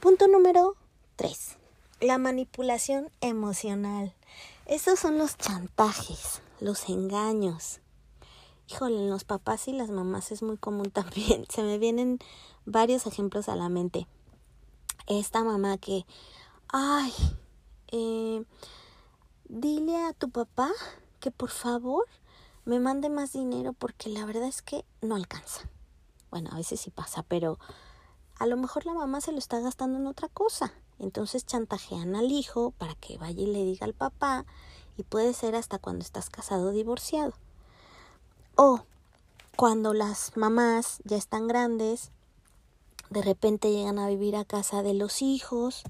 Punto 0.00 0.26
número 0.28 0.76
3. 1.16 1.59
La 2.00 2.18
manipulación 2.18 3.10
emocional. 3.20 4.14
Estos 4.66 4.98
son 4.98 5.18
los 5.18 5.36
chantajes, 5.36 6.42
los 6.60 6.88
engaños. 6.88 7.80
Híjole, 8.68 8.96
en 8.96 9.10
los 9.10 9.24
papás 9.24 9.68
y 9.68 9.72
las 9.72 9.90
mamás 9.90 10.32
es 10.32 10.42
muy 10.42 10.56
común 10.56 10.90
también. 10.92 11.44
Se 11.48 11.62
me 11.62 11.78
vienen 11.78 12.18
varios 12.64 13.06
ejemplos 13.06 13.48
a 13.48 13.56
la 13.56 13.68
mente 13.68 14.06
esta 15.18 15.42
mamá 15.42 15.76
que, 15.78 16.06
ay, 16.68 17.12
eh, 17.88 18.44
dile 19.48 19.96
a 19.96 20.12
tu 20.12 20.30
papá 20.30 20.70
que 21.18 21.32
por 21.32 21.50
favor 21.50 22.06
me 22.64 22.78
mande 22.78 23.10
más 23.10 23.32
dinero 23.32 23.72
porque 23.72 24.08
la 24.08 24.24
verdad 24.24 24.44
es 24.44 24.62
que 24.62 24.84
no 25.00 25.16
alcanza. 25.16 25.68
Bueno, 26.30 26.50
a 26.52 26.56
veces 26.56 26.80
sí 26.80 26.90
pasa, 26.90 27.24
pero 27.24 27.58
a 28.40 28.46
lo 28.46 28.56
mejor 28.56 28.86
la 28.86 28.94
mamá 28.94 29.20
se 29.20 29.32
lo 29.32 29.38
está 29.38 29.60
gastando 29.60 29.98
en 29.98 30.06
otra 30.06 30.28
cosa. 30.28 30.72
Entonces 30.98 31.44
chantajean 31.44 32.16
al 32.16 32.32
hijo 32.32 32.72
para 32.78 32.94
que 32.94 33.18
vaya 33.18 33.42
y 33.42 33.46
le 33.46 33.64
diga 33.64 33.84
al 33.84 33.92
papá 33.92 34.46
y 34.96 35.02
puede 35.02 35.34
ser 35.34 35.54
hasta 35.54 35.78
cuando 35.78 36.02
estás 36.02 36.30
casado 36.30 36.68
o 36.68 36.72
divorciado. 36.72 37.34
O 38.56 38.80
cuando 39.56 39.92
las 39.92 40.38
mamás 40.38 41.02
ya 41.04 41.18
están 41.18 41.48
grandes 41.48 42.12
de 43.10 43.20
repente 43.20 43.72
llegan 43.72 43.98
a 43.98 44.08
vivir 44.08 44.36
a 44.36 44.46
casa 44.46 44.82
de 44.82 44.94
los 44.94 45.20
hijos 45.20 45.82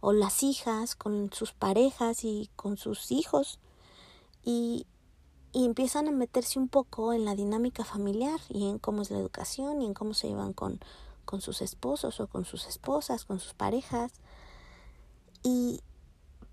o 0.00 0.12
las 0.12 0.42
hijas 0.42 0.96
con 0.96 1.32
sus 1.32 1.52
parejas 1.52 2.24
y 2.24 2.50
con 2.56 2.78
sus 2.78 3.12
hijos 3.12 3.60
y, 4.42 4.86
y, 5.52 5.66
empiezan 5.66 6.08
a 6.08 6.12
meterse 6.12 6.58
un 6.58 6.68
poco 6.68 7.12
en 7.12 7.24
la 7.24 7.36
dinámica 7.36 7.84
familiar 7.84 8.40
y 8.48 8.68
en 8.68 8.78
cómo 8.78 9.02
es 9.02 9.10
la 9.10 9.18
educación 9.18 9.82
y 9.82 9.86
en 9.86 9.94
cómo 9.94 10.14
se 10.14 10.28
llevan 10.28 10.52
con, 10.52 10.80
con 11.26 11.42
sus 11.42 11.60
esposos 11.60 12.20
o 12.20 12.28
con 12.28 12.46
sus 12.46 12.66
esposas, 12.66 13.26
con 13.26 13.38
sus 13.38 13.52
parejas. 13.52 14.12
Y 15.42 15.82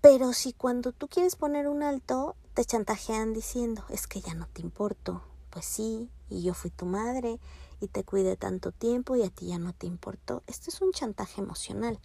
pero 0.04 0.34
si 0.34 0.52
cuando 0.52 0.92
tú 0.92 1.08
quieres 1.08 1.34
poner 1.34 1.66
un 1.66 1.82
alto, 1.82 2.36
te 2.52 2.62
chantajean 2.62 3.32
diciendo, 3.32 3.86
es 3.88 4.06
que 4.06 4.20
ya 4.20 4.34
no 4.34 4.46
te 4.48 4.60
importo. 4.60 5.22
Pues 5.48 5.64
sí, 5.64 6.10
y 6.28 6.42
yo 6.42 6.52
fui 6.52 6.70
tu 6.70 6.84
madre 6.84 7.40
y 7.80 7.88
te 7.88 8.04
cuide 8.04 8.36
tanto 8.36 8.70
tiempo 8.70 9.16
y 9.16 9.22
a 9.22 9.30
ti 9.30 9.46
ya 9.46 9.58
no 9.58 9.72
te 9.72 9.86
importó. 9.86 10.42
Esto 10.46 10.68
es 10.68 10.82
un 10.82 10.92
chantaje 10.92 11.40
emocional 11.40 11.98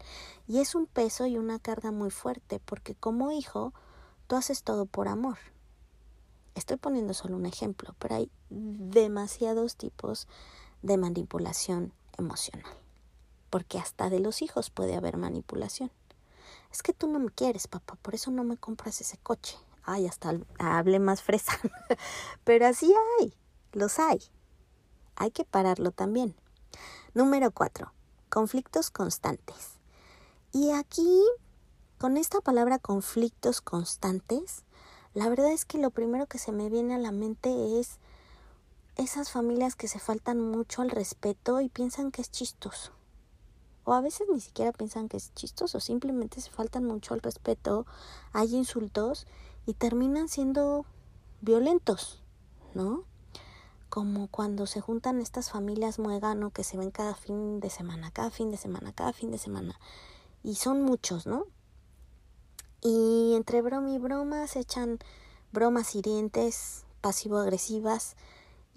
y 0.48 0.60
es 0.60 0.76
un 0.76 0.86
peso 0.86 1.26
y 1.26 1.38
una 1.38 1.60
carga 1.60 1.92
muy 1.92 2.10
fuerte 2.10 2.62
porque 2.64 2.96
como 2.96 3.32
hijo 3.32 3.74
tú 4.28 4.38
haces 4.38 4.64
todo 4.64 4.86
por 4.86 5.10
amor. 5.10 5.38
Estoy 6.56 6.78
poniendo 6.78 7.14
solo 7.14 7.36
un 7.36 7.46
ejemplo, 7.46 7.96
pero 8.00 8.16
hay 8.16 8.32
demasiados 8.50 9.76
tipos 9.76 10.30
de 10.82 10.96
manipulación 10.96 11.92
emocional. 12.20 12.72
Porque 13.50 13.80
hasta 13.80 14.10
de 14.10 14.20
los 14.20 14.42
hijos 14.42 14.70
puede 14.70 14.96
haber 14.96 15.18
manipulación. 15.18 15.92
Es 16.72 16.84
que 16.84 16.94
tú 16.94 17.08
no 17.08 17.20
me 17.20 17.32
quieres, 17.32 17.68
papá, 17.68 17.96
por 18.02 18.16
eso 18.16 18.30
no 18.30 18.44
me 18.44 18.58
compras 18.58 19.02
ese 19.02 19.18
coche. 19.18 19.58
Ay, 19.84 20.06
hasta 20.08 20.40
hable 20.60 21.00
más 21.00 21.24
fresa. 21.24 21.54
pero 22.44 22.68
así 22.68 22.94
hay, 23.20 23.34
los 23.74 23.98
hay 23.98 24.20
hay 25.20 25.32
que 25.32 25.46
pararlo 25.46 25.92
también. 25.92 26.34
Número 27.14 27.52
4. 27.52 27.92
Conflictos 28.30 28.90
constantes. 28.90 29.74
Y 30.52 30.72
aquí, 30.72 31.24
con 32.00 32.18
esta 32.18 32.42
palabra 32.42 32.80
conflictos 32.80 33.62
constantes, 33.62 34.64
la 35.14 35.30
verdad 35.30 35.52
es 35.52 35.66
que 35.66 35.78
lo 35.78 35.92
primero 35.92 36.26
que 36.26 36.40
se 36.40 36.52
me 36.52 36.70
viene 36.70 36.96
a 36.96 37.00
la 37.00 37.12
mente 37.12 37.80
es 37.80 38.00
esas 39.00 39.32
familias 39.32 39.76
que 39.76 39.88
se 39.88 40.00
faltan 40.00 40.40
mucho 40.40 40.82
al 40.82 40.90
respeto 40.90 41.62
y 41.62 41.70
piensan 41.70 42.12
que 42.12 42.22
es 42.22 42.32
chistoso. 42.32 42.92
O 43.86 43.94
a 43.94 44.02
veces 44.02 44.28
ni 44.32 44.40
siquiera 44.40 44.72
piensan 44.72 45.10
que 45.10 45.18
es 45.18 45.34
chistoso, 45.34 45.80
simplemente 45.80 46.42
se 46.42 46.52
faltan 46.52 46.86
mucho 46.86 47.14
al 47.14 47.22
respeto, 47.22 47.86
hay 48.34 48.56
insultos 48.56 49.26
y 49.66 49.74
terminan 49.74 50.30
siendo 50.30 50.86
violentos, 51.42 52.22
¿no? 52.74 53.06
como 53.90 54.28
cuando 54.28 54.68
se 54.68 54.82
juntan 54.82 55.20
estas 55.20 55.50
familias 55.50 56.00
muegano 56.00 56.52
que 56.52 56.64
se 56.64 56.78
ven 56.78 56.92
cada 56.92 57.16
fin 57.16 57.60
de 57.60 57.70
semana, 57.70 58.12
cada 58.12 58.30
fin 58.30 58.52
de 58.52 58.58
semana, 58.58 58.94
cada 58.94 59.14
fin 59.14 59.32
de 59.32 59.40
semana. 59.40 59.80
Y 60.44 60.56
son 60.56 60.84
muchos, 60.84 61.26
¿no? 61.26 61.46
Y 62.82 63.34
entre 63.36 63.62
broma 63.62 63.90
y 63.90 63.98
broma 63.98 64.48
se 64.48 64.60
echan 64.60 65.00
bromas 65.52 65.96
hirientes, 65.96 66.86
pasivo-agresivas. 67.02 68.16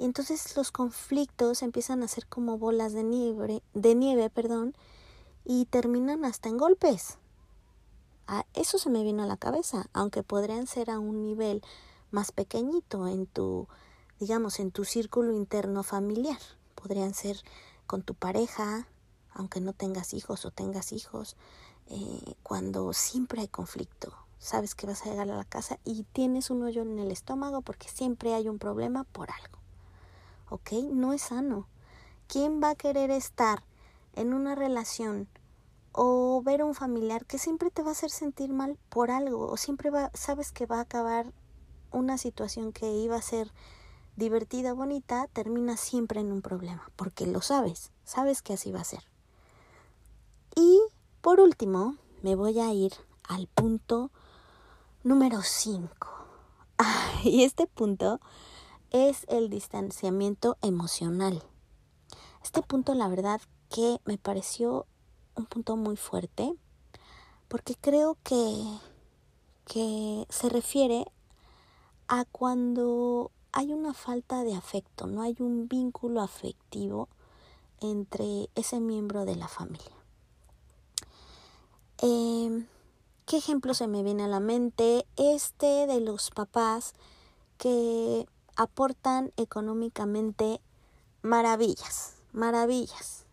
Y 0.02 0.04
entonces 0.04 0.56
los 0.56 0.73
conflictos 0.73 1.62
empiezan 1.62 2.02
a 2.02 2.09
ser 2.09 2.26
como 2.26 2.59
bolas 2.59 2.92
de 2.92 3.04
nieve, 3.04 3.62
de 3.73 3.94
nieve, 3.94 4.30
perdón, 4.30 4.75
y 5.44 5.66
terminan 5.66 6.25
hasta 6.25 6.49
en 6.49 6.59
golpes. 6.59 7.18
Ah, 8.26 8.44
eso 8.52 8.78
se 8.78 8.90
me 8.90 9.04
vino 9.04 9.23
a 9.23 9.26
la 9.26 9.37
cabeza, 9.37 9.87
aunque 9.92 10.25
podrían 10.25 10.66
ser 10.66 10.90
a 10.90 10.99
un 10.99 11.23
nivel 11.23 11.62
más 12.11 12.32
pequeñito 12.32 13.06
en 13.06 13.28
tu 13.28 13.68
digamos, 14.18 14.59
en 14.59 14.73
tu 14.73 14.85
círculo 14.85 15.32
interno 15.32 15.85
familiar. 15.85 16.38
Podrían 16.75 17.14
ser 17.14 17.37
con 17.87 18.02
tu 18.02 18.14
pareja, 18.14 18.88
aunque 19.32 19.61
no 19.61 19.73
tengas 19.73 20.14
hijos 20.14 20.44
o 20.44 20.50
tengas 20.50 20.90
hijos, 20.92 21.37
eh, 21.87 22.35
cuando 22.42 22.92
siempre 22.92 23.42
hay 23.42 23.49
conflicto, 23.49 24.12
sabes 24.40 24.75
que 24.75 24.88
vas 24.88 25.02
a 25.02 25.11
llegar 25.11 25.30
a 25.30 25.37
la 25.37 25.44
casa 25.44 25.78
y 25.85 26.02
tienes 26.12 26.50
un 26.50 26.64
hoyo 26.64 26.82
en 26.82 26.99
el 26.99 27.12
estómago 27.12 27.62
porque 27.62 27.88
siempre 27.88 28.35
hay 28.35 28.49
un 28.49 28.59
problema 28.59 29.04
por 29.04 29.30
algo. 29.30 29.62
¿Ok? 30.52 30.73
No 30.92 31.14
es 31.14 31.23
sano. 31.23 31.66
¿Quién 32.28 32.61
va 32.62 32.71
a 32.71 32.75
querer 32.75 33.11
estar 33.11 33.64
en 34.14 34.35
una 34.35 34.54
relación 34.54 35.26
o 35.92 36.42
ver 36.44 36.61
a 36.61 36.66
un 36.66 36.75
familiar 36.75 37.25
que 37.25 37.38
siempre 37.38 37.71
te 37.71 37.82
va 37.82 37.88
a 37.88 37.92
hacer 37.92 38.11
sentir 38.11 38.52
mal 38.52 38.78
por 38.90 39.11
algo 39.11 39.47
o 39.50 39.56
siempre 39.56 39.88
va, 39.88 40.11
sabes 40.12 40.52
que 40.52 40.66
va 40.66 40.76
a 40.76 40.82
acabar 40.82 41.32
una 41.90 42.18
situación 42.18 42.73
que 42.73 42.92
iba 42.92 43.16
a 43.16 43.23
ser 43.23 43.50
divertida, 44.16 44.75
bonita, 44.75 45.26
termina 45.32 45.78
siempre 45.78 46.21
en 46.21 46.30
un 46.30 46.42
problema, 46.42 46.90
porque 46.97 47.26
lo 47.26 47.40
sabes, 47.40 47.90
sabes 48.04 48.42
que 48.42 48.52
así 48.52 48.73
va 48.73 48.82
a 48.82 48.85
ser. 48.85 49.04
Y 50.54 50.82
por 51.23 51.40
último, 51.40 51.97
me 52.21 52.35
voy 52.35 52.61
a 52.61 52.71
ir 52.75 52.92
al 53.26 53.47
punto 53.47 54.11
número 55.02 55.40
5. 55.40 56.09
y 57.25 57.44
este 57.44 57.66
punto 57.66 58.21
es 58.92 59.25
el 59.28 59.49
distanciamiento 59.49 60.56
emocional. 60.62 61.42
Este 62.44 62.62
punto, 62.62 62.94
la 62.94 63.08
verdad, 63.08 63.40
que 63.68 63.99
me 64.04 64.18
pareció 64.18 64.87
un 65.34 65.46
punto 65.46 65.76
muy 65.76 65.96
fuerte, 65.96 66.54
porque 67.49 67.75
creo 67.80 68.18
que, 68.22 68.64
que 69.64 70.26
se 70.28 70.49
refiere 70.49 71.06
a 72.06 72.26
cuando 72.26 73.30
hay 73.52 73.72
una 73.72 73.94
falta 73.94 74.44
de 74.44 74.54
afecto, 74.54 75.06
no 75.06 75.22
hay 75.22 75.37
un 75.38 75.68
vínculo 75.68 76.20
afectivo 76.20 77.08
entre 77.80 78.50
ese 78.54 78.80
miembro 78.80 79.25
de 79.25 79.37
la 79.37 79.49
familia. 79.49 79.96
Eh, 82.02 82.66
¿Qué 83.26 83.37
ejemplo 83.37 83.72
se 83.72 83.87
me 83.87 84.02
viene 84.02 84.25
a 84.25 84.28
la 84.28 84.40
mente? 84.40 85.06
Este 85.16 85.87
de 85.87 86.00
los 86.00 86.30
papás 86.30 86.94
que 87.56 88.26
aportan 88.56 89.32
económicamente 89.37 90.61
maravillas, 91.23 92.16
maravillas. 92.32 93.26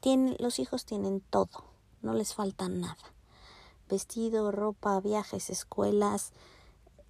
Tienen, 0.00 0.36
los 0.38 0.58
hijos 0.58 0.84
tienen 0.84 1.20
todo, 1.20 1.64
no 2.00 2.14
les 2.14 2.34
falta 2.34 2.68
nada. 2.68 2.96
Vestido, 3.88 4.50
ropa, 4.50 5.00
viajes, 5.00 5.50
escuelas, 5.50 6.32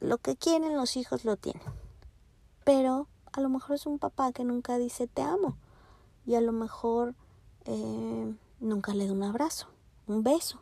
lo 0.01 0.19
que 0.19 0.37
quieren 0.37 0.77
los 0.77 0.97
hijos 0.97 1.25
lo 1.25 1.37
tienen. 1.37 1.63
Pero 2.65 3.07
a 3.33 3.41
lo 3.41 3.49
mejor 3.49 3.77
es 3.77 3.87
un 3.87 3.99
papá 3.99 4.33
que 4.33 4.45
nunca 4.45 4.79
dice 4.79 5.07
te 5.07 5.23
amo 5.23 5.57
y 6.27 6.35
a 6.35 6.41
lo 6.41 6.53
mejor 6.53 7.15
eh, 7.65 8.35
nunca 8.61 8.95
le 8.95 9.07
da 9.07 9.13
un 9.13 9.23
abrazo, 9.23 9.69
un 10.07 10.23
beso, 10.23 10.59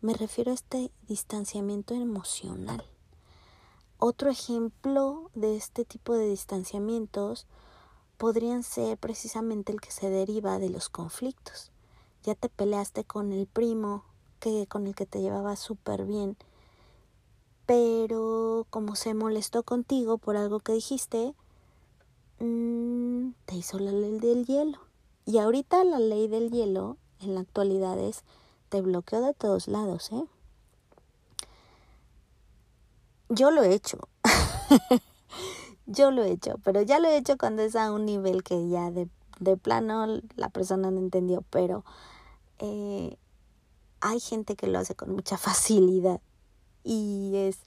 me 0.00 0.14
refiero 0.14 0.50
a 0.50 0.54
este 0.54 0.92
distanciamiento 1.08 1.94
emocional. 1.94 2.84
Otro 3.98 4.30
ejemplo 4.30 5.30
de 5.34 5.56
este 5.56 5.86
tipo 5.86 6.14
de 6.14 6.28
distanciamientos 6.28 7.46
podrían 8.18 8.62
ser 8.62 8.98
precisamente 8.98 9.72
el 9.72 9.80
que 9.80 9.90
se 9.90 10.10
deriva 10.10 10.58
de 10.58 10.68
los 10.68 10.90
conflictos. 10.90 11.70
Ya 12.22 12.34
te 12.34 12.50
peleaste 12.50 13.04
con 13.04 13.32
el 13.32 13.46
primo 13.46 14.04
que 14.38 14.66
con 14.66 14.86
el 14.86 14.94
que 14.94 15.06
te 15.06 15.22
llevaba 15.22 15.56
súper 15.56 16.04
bien, 16.04 16.36
pero 17.64 18.66
como 18.68 18.96
se 18.96 19.14
molestó 19.14 19.62
contigo 19.62 20.18
por 20.18 20.36
algo 20.36 20.60
que 20.60 20.72
dijiste, 20.72 21.34
mm, 22.38 23.30
te 23.46 23.54
hizo 23.56 23.78
la 23.78 23.92
ley 23.92 24.18
del 24.18 24.44
hielo. 24.44 24.78
Y 25.24 25.38
ahorita 25.38 25.82
la 25.84 25.98
ley 25.98 26.28
del 26.28 26.50
hielo 26.50 26.98
en 27.20 27.34
la 27.34 27.40
actualidad 27.40 27.98
es 27.98 28.24
te 28.68 28.82
bloqueo 28.82 29.22
de 29.22 29.34
todos 29.34 29.68
lados, 29.68 30.12
¿eh? 30.12 30.24
Yo 33.28 33.50
lo 33.50 33.62
he 33.62 33.74
hecho. 33.74 33.98
Yo 35.86 36.10
lo 36.10 36.24
he 36.24 36.32
hecho, 36.32 36.56
pero 36.64 36.82
ya 36.82 36.98
lo 36.98 37.08
he 37.08 37.16
hecho 37.16 37.38
cuando 37.38 37.62
es 37.62 37.76
a 37.76 37.92
un 37.92 38.06
nivel 38.06 38.42
que 38.42 38.68
ya 38.68 38.90
de, 38.90 39.08
de 39.38 39.56
plano 39.56 40.20
la 40.34 40.48
persona 40.48 40.90
no 40.90 40.98
entendió, 40.98 41.42
pero 41.50 41.84
eh, 42.58 43.16
hay 44.00 44.18
gente 44.18 44.56
que 44.56 44.66
lo 44.66 44.78
hace 44.78 44.94
con 44.96 45.12
mucha 45.12 45.38
facilidad 45.38 46.20
y 46.82 47.32
es 47.36 47.60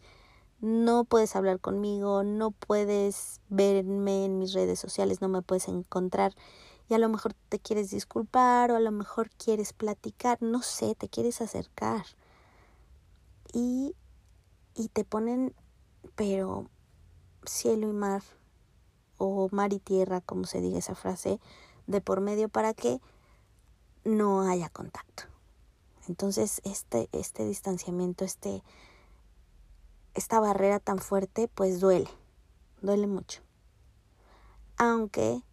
no 0.62 1.06
puedes 1.06 1.38
hablar 1.38 1.62
conmigo, 1.62 2.24
no 2.24 2.52
puedes 2.52 3.40
verme 3.48 4.26
en 4.26 4.40
mis 4.40 4.52
redes 4.52 4.80
sociales, 4.80 5.22
no 5.22 5.30
me 5.30 5.42
puedes 5.42 5.70
encontrar 5.70 6.34
y 6.90 6.96
a 6.96 6.98
lo 6.98 7.08
mejor 7.08 7.34
te 7.48 7.60
quieres 7.60 7.92
disculpar 7.92 8.72
o 8.72 8.76
a 8.76 8.80
lo 8.80 8.92
mejor 8.92 9.30
quieres 9.30 9.72
platicar, 9.74 10.42
no 10.42 10.62
sé, 10.62 10.96
te 10.96 11.08
quieres 11.08 11.40
acercar. 11.40 12.04
Y, 13.54 13.96
y 14.80 14.88
te 14.88 15.04
ponen, 15.04 15.54
pero 16.16 16.70
cielo 17.44 17.90
y 17.90 17.92
mar, 17.92 18.24
o 19.18 19.50
mar 19.52 19.74
y 19.74 19.80
tierra, 19.80 20.22
como 20.22 20.46
se 20.46 20.62
diga 20.62 20.80
esa 20.80 20.96
frase, 20.96 21.42
de 21.86 22.00
por 22.00 22.22
medio 22.22 22.48
para 22.48 22.74
que 22.74 23.02
no 24.06 24.48
haya 24.48 24.70
contacto. 24.70 25.24
Entonces, 26.08 26.62
este, 26.64 27.10
este 27.12 27.44
distanciamiento, 27.44 28.24
este, 28.24 28.64
esta 30.14 30.40
barrera 30.40 30.80
tan 30.80 31.00
fuerte, 31.00 31.50
pues 31.50 31.82
duele, 31.82 32.10
duele 32.82 33.06
mucho. 33.06 33.42
Aunque 34.78 35.44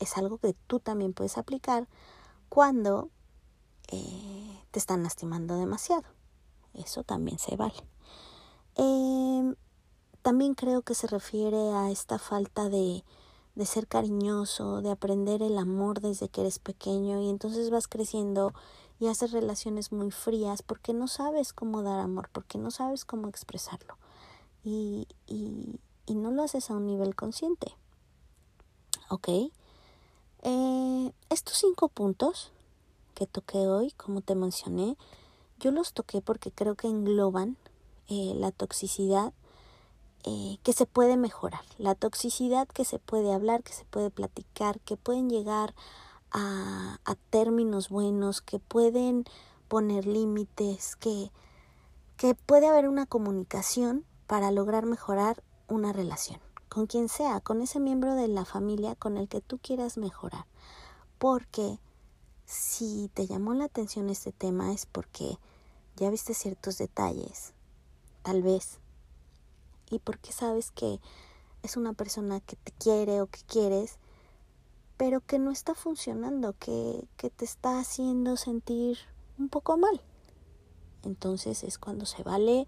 es 0.00 0.18
algo 0.18 0.38
que 0.38 0.52
tú 0.66 0.80
también 0.80 1.12
puedes 1.12 1.38
aplicar 1.38 1.86
cuando 2.48 3.08
eh, 3.86 4.64
te 4.72 4.80
están 4.80 5.04
lastimando 5.04 5.56
demasiado. 5.56 6.15
Eso 6.76 7.02
también 7.02 7.38
se 7.38 7.56
vale. 7.56 7.74
Em, 8.76 9.54
también 10.22 10.54
creo 10.54 10.82
que 10.82 10.94
se 10.94 11.06
refiere 11.06 11.70
a 11.72 11.90
esta 11.90 12.18
falta 12.18 12.68
de, 12.68 13.04
de 13.54 13.66
ser 13.66 13.86
cariñoso, 13.86 14.82
de 14.82 14.90
aprender 14.90 15.42
el 15.42 15.58
amor 15.58 16.00
desde 16.00 16.28
que 16.28 16.42
eres 16.42 16.58
pequeño 16.58 17.20
y 17.20 17.30
entonces 17.30 17.70
vas 17.70 17.88
creciendo 17.88 18.52
y 18.98 19.08
haces 19.08 19.32
relaciones 19.32 19.92
muy 19.92 20.10
frías 20.10 20.62
porque 20.62 20.92
no 20.94 21.08
sabes 21.08 21.52
cómo 21.52 21.82
dar 21.82 22.00
amor, 22.00 22.28
porque 22.32 22.58
no 22.58 22.70
sabes 22.70 23.04
cómo 23.04 23.28
expresarlo 23.28 23.96
y, 24.66 25.06
y, 25.26 25.78
no 26.14 26.30
lo 26.32 26.42
haces 26.42 26.70
a 26.70 26.74
un 26.74 26.86
nivel 26.86 27.14
consciente. 27.14 27.76
¿Ok? 29.08 29.28
Eh, 30.42 31.12
estos 31.30 31.56
cinco 31.58 31.88
puntos 31.88 32.50
que 33.14 33.26
toqué 33.26 33.58
hoy, 33.68 33.92
como 33.92 34.22
te 34.22 34.34
mencioné, 34.34 34.96
yo 35.58 35.70
los 35.70 35.92
toqué 35.92 36.20
porque 36.20 36.50
creo 36.50 36.74
que 36.74 36.88
engloban 36.88 37.56
eh, 38.08 38.32
la 38.36 38.52
toxicidad 38.52 39.32
eh, 40.24 40.58
que 40.62 40.72
se 40.72 40.86
puede 40.86 41.16
mejorar, 41.16 41.62
la 41.78 41.94
toxicidad 41.94 42.66
que 42.68 42.84
se 42.84 42.98
puede 42.98 43.32
hablar, 43.32 43.62
que 43.62 43.72
se 43.72 43.84
puede 43.84 44.10
platicar, 44.10 44.80
que 44.80 44.96
pueden 44.96 45.30
llegar 45.30 45.74
a, 46.32 46.98
a 47.04 47.14
términos 47.30 47.88
buenos, 47.88 48.40
que 48.40 48.58
pueden 48.58 49.24
poner 49.68 50.06
límites, 50.06 50.96
que, 50.96 51.30
que 52.16 52.34
puede 52.34 52.66
haber 52.66 52.88
una 52.88 53.06
comunicación 53.06 54.04
para 54.26 54.50
lograr 54.50 54.86
mejorar 54.86 55.42
una 55.68 55.92
relación 55.92 56.40
con 56.68 56.86
quien 56.86 57.08
sea, 57.08 57.40
con 57.40 57.62
ese 57.62 57.80
miembro 57.80 58.14
de 58.14 58.28
la 58.28 58.44
familia 58.44 58.96
con 58.96 59.16
el 59.16 59.28
que 59.28 59.40
tú 59.40 59.58
quieras 59.58 59.96
mejorar. 59.96 60.44
Porque 61.18 61.78
si 62.46 63.10
te 63.12 63.26
llamó 63.26 63.54
la 63.54 63.64
atención 63.64 64.08
este 64.08 64.32
tema 64.32 64.72
es 64.72 64.86
porque 64.86 65.38
ya 65.96 66.10
viste 66.10 66.32
ciertos 66.32 66.78
detalles, 66.78 67.52
tal 68.22 68.42
vez, 68.42 68.78
y 69.90 69.98
porque 69.98 70.32
sabes 70.32 70.70
que 70.70 71.00
es 71.62 71.76
una 71.76 71.92
persona 71.92 72.40
que 72.40 72.56
te 72.56 72.72
quiere 72.72 73.20
o 73.20 73.26
que 73.26 73.40
quieres, 73.46 73.98
pero 74.96 75.20
que 75.20 75.38
no 75.38 75.50
está 75.50 75.74
funcionando, 75.74 76.54
que, 76.58 77.06
que 77.16 77.30
te 77.30 77.44
está 77.44 77.80
haciendo 77.80 78.36
sentir 78.36 78.98
un 79.38 79.48
poco 79.48 79.76
mal. 79.76 80.00
Entonces 81.02 81.64
es 81.64 81.78
cuando 81.78 82.06
se 82.06 82.22
vale 82.22 82.66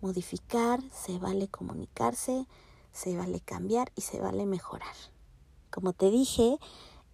modificar, 0.00 0.80
se 0.90 1.18
vale 1.18 1.48
comunicarse, 1.48 2.46
se 2.92 3.16
vale 3.16 3.40
cambiar 3.40 3.92
y 3.94 4.00
se 4.00 4.20
vale 4.20 4.46
mejorar. 4.46 4.94
Como 5.70 5.92
te 5.92 6.10
dije, 6.10 6.58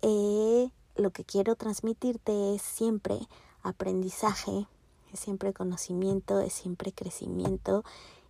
eh, 0.02 0.70
lo 0.98 1.10
que 1.10 1.24
quiero 1.24 1.54
transmitirte 1.54 2.54
es 2.54 2.62
siempre 2.62 3.18
aprendizaje, 3.62 4.66
es 5.12 5.20
siempre 5.20 5.52
conocimiento, 5.52 6.40
es 6.40 6.52
siempre 6.52 6.92
crecimiento 6.92 7.84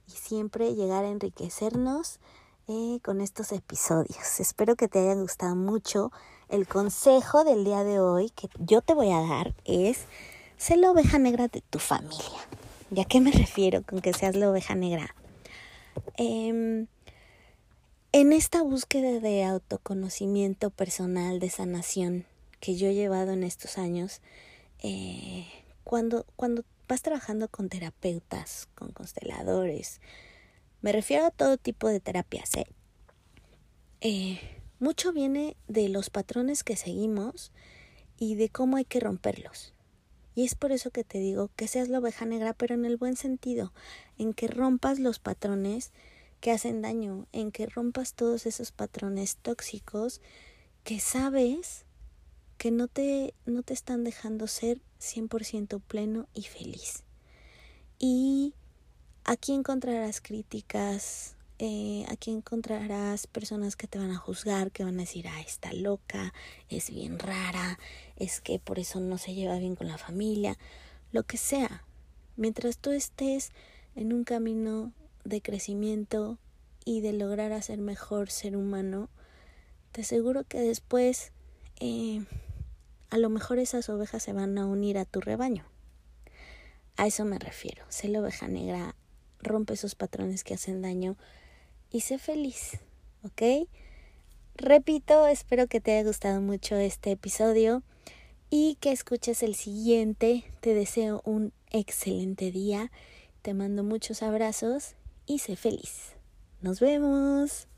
y 0.07 0.13
siempre 0.13 0.75
llegar 0.75 1.05
a 1.05 1.09
enriquecernos 1.09 2.21
eh, 2.69 3.01
con 3.03 3.21
estos 3.21 3.53
episodios. 3.53 4.41
Espero 4.41 4.77
que 4.77 4.89
te 4.89 5.01
haya 5.01 5.15
gustado 5.15 5.57
mucho. 5.57 6.13
El 6.49 6.67
consejo 6.67 7.45
del 7.45 7.65
día 7.65 7.85
de 7.85 8.01
hoy 8.01 8.31
que 8.31 8.49
yo 8.59 8.83
te 8.83 8.95
voy 8.95 9.11
a 9.11 9.21
dar 9.21 9.55
es 9.65 10.05
ser 10.57 10.79
la 10.79 10.91
oveja 10.91 11.19
negra 11.19 11.49
de 11.49 11.63
tu 11.63 11.79
familia. 11.79 12.39
¿Ya 12.91 13.05
qué 13.05 13.21
me 13.21 13.33
refiero 13.33 13.83
con 13.83 14.01
que 14.01 14.13
seas 14.13 14.37
la 14.37 14.51
oveja 14.51 14.75
negra? 14.75 15.15
Eh, 16.17 16.87
en 18.13 18.33
esta 18.33 18.63
búsqueda 18.63 19.21
de 19.21 19.45
autoconocimiento 19.45 20.71
personal, 20.71 21.41
de 21.41 21.51
sanación 21.51 22.27
que 22.61 22.77
yo 22.77 22.89
he 22.89 22.95
llevado 22.95 23.33
en 23.33 23.45
estos 23.45 23.79
años, 23.79 24.21
eh, 24.83 25.47
cuando, 25.85 26.27
cuando 26.37 26.65
vas 26.89 27.03
trabajando 27.03 27.49
con 27.49 27.69
terapeutas, 27.69 28.69
con 28.75 28.93
consteladores, 28.93 30.01
me 30.81 30.93
refiero 30.93 31.27
a 31.27 31.31
todo 31.31 31.57
tipo 31.57 31.89
de 31.89 32.01
terapias, 32.01 32.55
¿eh? 32.57 32.67
eh 34.01 34.41
mucho 34.81 35.13
viene 35.13 35.57
de 35.67 35.89
los 35.89 36.09
patrones 36.09 36.63
que 36.63 36.77
seguimos 36.77 37.51
y 38.17 38.37
de 38.37 38.49
cómo 38.49 38.77
hay 38.77 38.85
que 38.85 39.01
romperlos. 39.01 39.75
Y 40.37 40.45
es 40.45 40.55
por 40.55 40.71
eso 40.71 40.93
que 40.93 41.03
te 41.03 41.19
digo 41.19 41.51
que 41.57 41.67
seas 41.67 41.89
la 41.89 41.99
oveja 41.99 42.25
negra, 42.25 42.53
pero 42.53 42.77
en 42.77 42.85
el 42.85 42.97
buen 42.97 43.17
sentido, 43.17 43.73
en 44.19 44.35
que 44.35 44.47
rompas 44.47 45.01
los 45.01 45.19
patrones 45.19 45.91
que 46.41 46.53
hacen 46.53 46.81
daño, 46.81 47.27
en 47.33 47.51
que 47.51 47.67
rompas 47.67 48.15
todos 48.15 48.47
esos 48.47 48.71
patrones 48.71 49.37
tóxicos 49.39 50.21
que 50.85 51.01
sabes 51.01 51.87
que 52.59 52.71
no 52.73 52.89
te, 52.89 53.35
no 53.47 53.63
te 53.63 53.73
están 53.73 54.05
dejando 54.05 54.47
ser 54.49 54.81
100% 55.01 55.81
pleno 55.81 56.27
y 56.35 56.43
feliz. 56.43 57.05
Y 57.99 58.55
aquí 59.25 59.53
encontrarás 59.53 60.21
críticas, 60.21 61.37
eh, 61.61 62.05
aquí 62.09 62.31
encontrarás 62.31 63.27
personas 63.27 63.77
que 63.77 63.87
te 63.87 63.99
van 63.99 64.11
a 64.11 64.17
juzgar, 64.17 64.73
que 64.73 64.85
van 64.85 64.97
a 64.99 65.03
decir, 65.03 65.29
ah, 65.29 65.41
está 65.41 65.73
loca, 65.73 66.35
es 66.69 66.91
bien 66.91 67.19
rara, 67.19 67.79
es 68.17 68.41
que 68.41 68.59
por 68.59 68.79
eso 68.79 69.01
no 69.01 69.19
se 69.19 69.35
lleva 69.35 69.59
bien 69.59 69.77
con 69.77 69.87
la 69.87 69.99
familia, 69.99 70.59
lo 71.13 71.23
que 71.23 71.37
sea. 71.37 71.85
Mientras 72.37 72.79
tú 72.79 72.91
estés 72.91 73.51
en 73.95 74.13
un 74.13 74.25
camino 74.25 74.93
de 75.25 75.43
crecimiento 75.43 76.39
y 76.85 77.01
de 77.01 77.13
lograr 77.13 77.53
hacer 77.53 77.79
mejor 77.79 78.31
ser 78.31 78.57
humano, 78.57 79.11
te 79.93 80.03
aseguro 80.03 80.45
que 80.45 80.61
después 80.61 81.33
eh, 81.81 82.25
a 83.11 83.19
lo 83.19 83.31
mejor 83.31 83.59
esas 83.59 83.89
ovejas 83.89 84.23
se 84.23 84.33
van 84.33 84.59
a 84.59 84.67
unir 84.67 84.99
a 84.99 85.05
tu 85.05 85.21
rebaño. 85.21 85.65
A 86.97 87.07
eso 87.07 87.25
me 87.25 87.39
refiero. 87.39 87.85
Sé 87.89 88.09
la 88.09 88.21
oveja 88.21 88.49
negra, 88.49 88.95
rompe 89.41 89.75
esos 89.75 89.95
patrones 89.95 90.45
que 90.45 90.55
hacen 90.55 90.83
daño 90.83 91.17
y 91.91 92.01
sé 92.01 92.19
feliz, 92.19 92.79
¿ok? 93.23 93.69
Repito, 94.57 95.27
espero 95.29 95.69
que 95.69 95.81
te 95.81 95.93
haya 95.93 96.07
gustado 96.07 96.41
mucho 96.41 96.77
este 96.77 97.13
episodio 97.13 97.83
y 98.51 98.77
que 98.81 98.91
escuches 98.93 99.43
el 99.43 99.55
siguiente. 99.55 100.45
Te 100.61 100.75
deseo 100.75 101.23
un 101.25 101.53
excelente 101.71 102.51
día. 102.51 102.91
Te 103.43 103.55
mando 103.55 103.85
muchos 103.85 104.23
abrazos 104.23 104.97
y 105.27 105.39
sé 105.39 105.55
feliz. 105.55 106.15
Nos 106.61 106.81
vemos. 106.81 107.69